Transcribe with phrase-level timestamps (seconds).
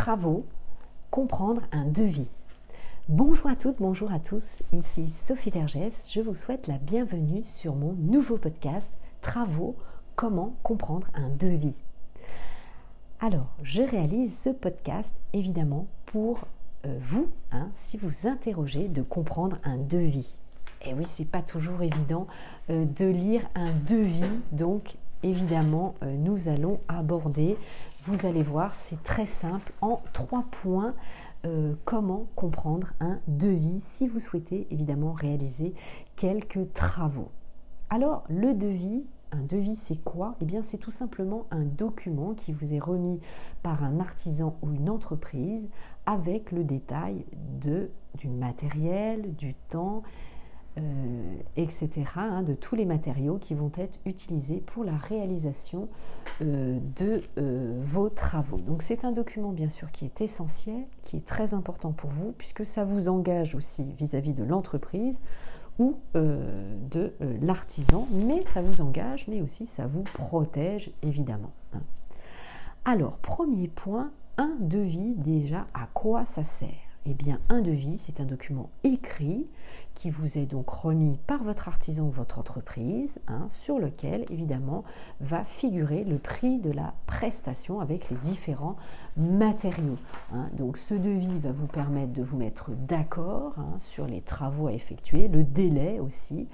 [0.00, 0.46] travaux,
[1.10, 2.26] comprendre un devis.
[3.10, 7.74] Bonjour à toutes, bonjour à tous, ici Sophie Vergès, je vous souhaite la bienvenue sur
[7.74, 8.90] mon nouveau podcast
[9.20, 9.76] Travaux,
[10.16, 11.82] comment comprendre un devis.
[13.20, 16.46] Alors, je réalise ce podcast évidemment pour
[16.86, 20.38] euh, vous, hein, si vous interrogez de comprendre un devis.
[20.86, 22.26] Et oui, c'est pas toujours évident
[22.70, 27.56] euh, de lire un devis, donc évidemment, euh, nous allons aborder,
[28.02, 30.94] vous allez voir, c'est très simple, en trois points,
[31.44, 35.74] euh, comment comprendre un devis si vous souhaitez évidemment réaliser
[36.16, 37.30] quelques travaux.
[37.90, 40.34] Alors, le devis, un devis, c'est quoi?
[40.40, 43.20] Eh bien, c'est tout simplement un document qui vous est remis
[43.62, 45.70] par un artisan ou une entreprise
[46.06, 47.24] avec le détail
[47.60, 50.02] de, du matériel, du temps,
[50.78, 55.88] euh, etc., hein, de tous les matériaux qui vont être utilisés pour la réalisation
[56.42, 58.58] euh, de euh, vos travaux.
[58.58, 62.32] Donc c'est un document bien sûr qui est essentiel, qui est très important pour vous,
[62.32, 65.20] puisque ça vous engage aussi vis-à-vis de l'entreprise
[65.80, 71.52] ou de l'artisan, mais ça vous engage, mais aussi ça vous protège évidemment.
[71.72, 71.80] Hein.
[72.84, 76.89] Alors, premier point, un devis déjà, à quoi ça sert?
[77.06, 79.48] Eh bien, un devis, c'est un document écrit
[79.94, 84.84] qui vous est donc remis par votre artisan ou votre entreprise, hein, sur lequel, évidemment,
[85.20, 88.76] va figurer le prix de la prestation avec les différents
[89.16, 89.96] matériaux.
[90.34, 90.48] Hein.
[90.52, 94.72] Donc, ce devis va vous permettre de vous mettre d'accord hein, sur les travaux à
[94.72, 96.48] effectuer, le délai aussi.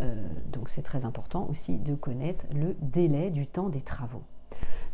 [0.00, 0.14] Euh,
[0.50, 4.22] donc, c'est très important aussi de connaître le délai du temps des travaux.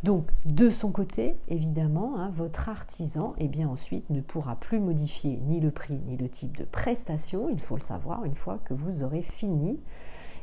[0.02, 5.38] Donc, de son côté, évidemment, hein, votre artisan, eh bien ensuite, ne pourra plus modifier
[5.46, 7.50] ni le prix ni le type de prestation.
[7.50, 9.78] Il faut le savoir une fois que vous aurez fini,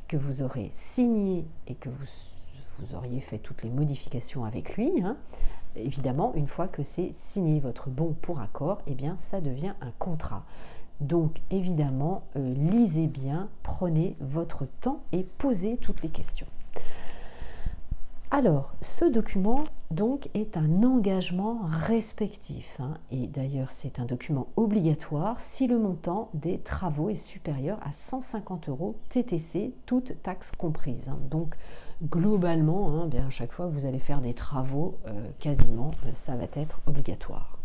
[0.07, 2.05] que vous aurez signé et que vous,
[2.93, 4.91] auriez fait toutes les modifications avec lui.
[5.03, 5.17] Hein.
[5.75, 9.91] Évidemment, une fois que c'est signé votre bon pour accord, eh bien, ça devient un
[9.97, 10.43] contrat.
[11.01, 16.47] Donc, évidemment, euh, lisez bien, prenez votre temps et posez toutes les questions.
[18.29, 25.39] Alors, ce document donc est un engagement respectif hein, et d'ailleurs c'est un document obligatoire
[25.39, 31.07] si le montant des travaux est supérieur à 150 euros TTC, toutes taxes comprises.
[31.07, 31.19] Hein.
[31.31, 31.55] Donc
[32.03, 36.09] globalement, hein, bien, à chaque fois que vous allez faire des travaux, euh, quasiment, euh,
[36.13, 37.57] ça va être obligatoire.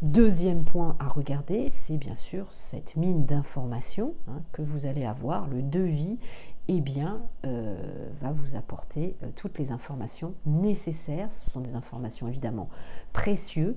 [0.00, 4.14] Deuxième point à regarder, c'est bien sûr cette mine d'informations
[4.50, 6.18] que vous allez avoir, le devis
[6.68, 11.32] eh bien, euh, va vous apporter euh, toutes les informations nécessaires.
[11.32, 12.68] Ce sont des informations évidemment
[13.12, 13.74] précieuses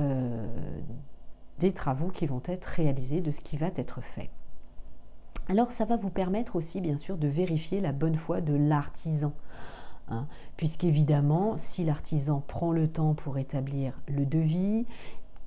[0.00, 0.46] euh,
[1.58, 4.30] des travaux qui vont être réalisés, de ce qui va être fait.
[5.48, 9.32] Alors, ça va vous permettre aussi, bien sûr, de vérifier la bonne foi de l'artisan.
[10.10, 14.86] Hein, puisqu'évidemment, si l'artisan prend le temps pour établir le devis,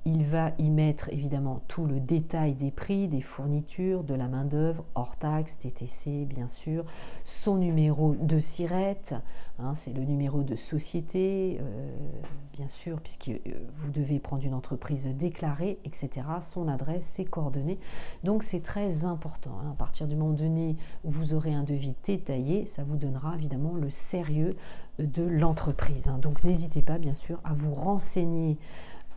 [0.04, 4.84] il va y mettre évidemment tout le détail des prix, des fournitures, de la main-d'œuvre,
[4.94, 6.84] hors taxe, TTC bien sûr,
[7.24, 9.14] son numéro de SIRET,
[9.60, 11.96] hein, c'est le numéro de société, euh,
[12.52, 13.38] bien sûr, puisque euh,
[13.74, 17.78] vous devez prendre une entreprise déclarée, etc., son adresse, ses coordonnées.
[18.24, 19.58] Donc c'est très important.
[19.62, 19.70] Hein.
[19.72, 23.74] À partir du moment donné où vous aurez un devis détaillé, ça vous donnera évidemment
[23.74, 24.56] le sérieux
[24.98, 26.08] de l'entreprise.
[26.08, 26.18] Hein.
[26.18, 28.58] Donc n'hésitez pas, bien sûr, à vous renseigner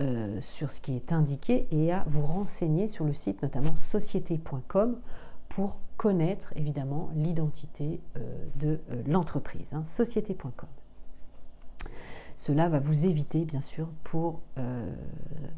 [0.01, 4.99] euh, sur ce qui est indiqué et à vous renseigner sur le site notamment société.com
[5.49, 10.67] pour connaître évidemment l'identité euh, de euh, l'entreprise, hein, société.com.
[12.35, 14.41] Cela va vous éviter bien sûr pour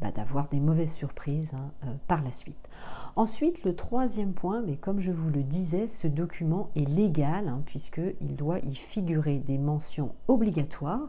[0.00, 2.68] bah, d'avoir des mauvaises surprises hein, par la suite.
[3.16, 7.62] Ensuite, le troisième point, mais comme je vous le disais, ce document est légal hein,
[7.66, 11.08] puisqu'il doit y figurer des mentions obligatoires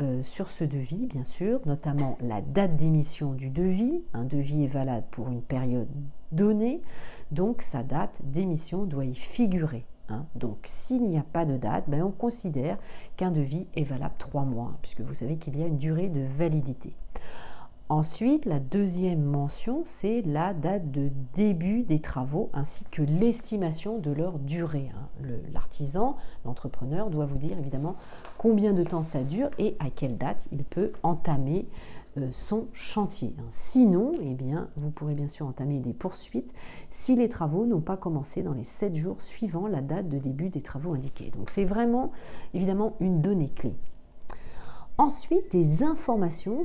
[0.00, 4.02] euh, sur ce devis, bien sûr, notamment la date d'émission du devis.
[4.12, 5.88] Un devis est valable pour une période
[6.32, 6.82] donnée,
[7.30, 9.86] donc sa date d'émission doit y figurer.
[10.08, 10.26] Hein.
[10.34, 12.78] Donc s'il n'y a pas de date, ben, on considère
[13.16, 16.20] qu'un devis est valable trois mois, puisque vous savez qu'il y a une durée de
[16.20, 16.94] validité.
[17.90, 24.10] Ensuite, la deuxième mention, c'est la date de début des travaux ainsi que l'estimation de
[24.10, 24.90] leur durée.
[24.94, 25.26] Hein.
[25.52, 26.16] L'artisan,
[26.46, 27.96] l'entrepreneur doit vous dire évidemment
[28.38, 31.68] combien de temps ça dure et à quelle date il peut entamer
[32.30, 33.34] son chantier.
[33.38, 33.46] Hein.
[33.50, 36.52] Sinon, eh bien, vous pourrez bien sûr entamer des poursuites
[36.88, 40.48] si les travaux n'ont pas commencé dans les 7 jours suivant la date de début
[40.48, 41.30] des travaux indiqués.
[41.36, 42.12] Donc c'est vraiment
[42.52, 43.74] évidemment une donnée clé.
[44.96, 46.62] Ensuite, des informations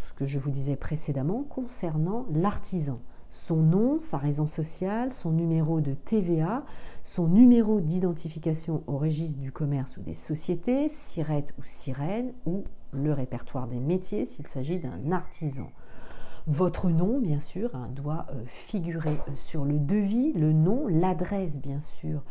[0.00, 3.00] ce que je vous disais précédemment concernant l'artisan.
[3.28, 6.64] Son nom, sa raison sociale, son numéro de TVA,
[7.04, 13.12] son numéro d'identification au registre du commerce ou des sociétés, SIRET ou SIREN, ou le
[13.12, 15.70] répertoire des métiers s'il s'agit d'un artisan.
[16.46, 21.60] Votre nom, bien sûr, hein, doit euh, figurer euh, sur le devis, le nom, l'adresse,
[21.60, 22.22] bien sûr,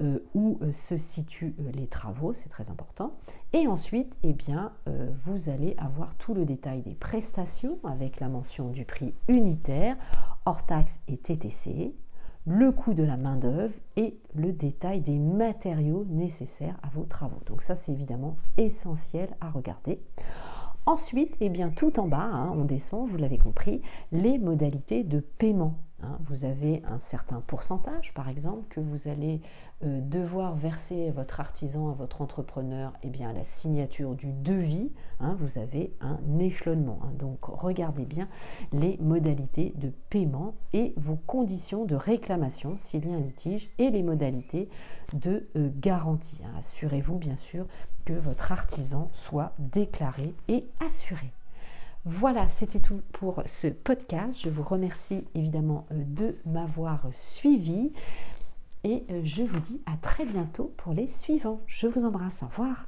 [0.00, 3.12] euh, où se situent les travaux, c'est très important.
[3.52, 4.72] Et ensuite, eh bien,
[5.24, 9.96] vous allez avoir tout le détail des prestations avec la mention du prix unitaire,
[10.44, 11.94] hors taxe et TTC,
[12.46, 17.40] le coût de la main-d'œuvre et le détail des matériaux nécessaires à vos travaux.
[17.46, 20.00] Donc ça, c'est évidemment essentiel à regarder.
[20.86, 25.20] Ensuite, eh bien, tout en bas, hein, on descend, vous l'avez compris, les modalités de
[25.20, 25.74] paiement.
[26.02, 26.18] Hein.
[26.26, 29.40] Vous avez un certain pourcentage, par exemple, que vous allez
[29.84, 34.92] euh, devoir verser votre artisan, à votre entrepreneur, eh à la signature du devis.
[35.20, 35.34] Hein.
[35.38, 37.00] vous avez un échelonnement.
[37.18, 38.28] donc, regardez bien
[38.72, 43.90] les modalités de paiement et vos conditions de réclamation s'il y a un litige et
[43.90, 44.68] les modalités
[45.12, 46.42] de euh, garantie.
[46.58, 47.66] Assurez-vous, bien sûr,
[48.04, 51.32] que votre artisan soit déclaré et assuré.
[52.10, 54.40] Voilà, c'était tout pour ce podcast.
[54.42, 57.92] Je vous remercie évidemment euh, de m'avoir suivi
[58.82, 61.60] et euh, je vous dis à très bientôt pour les suivants.
[61.66, 62.86] Je vous embrasse, au revoir.